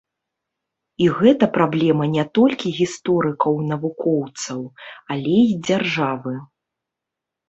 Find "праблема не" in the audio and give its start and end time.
1.57-2.23